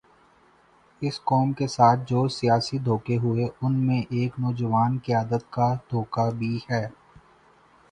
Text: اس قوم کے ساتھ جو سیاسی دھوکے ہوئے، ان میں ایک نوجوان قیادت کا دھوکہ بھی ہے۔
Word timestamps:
اس 1.01 1.19
قوم 1.23 1.51
کے 1.53 1.67
ساتھ 1.67 1.99
جو 2.07 2.27
سیاسی 2.29 2.77
دھوکے 2.79 3.17
ہوئے، 3.17 3.47
ان 3.61 3.73
میں 3.87 4.01
ایک 4.09 4.39
نوجوان 4.39 4.97
قیادت 5.05 5.51
کا 5.51 5.73
دھوکہ 5.91 6.29
بھی 6.37 6.57
ہے۔ 6.69 6.85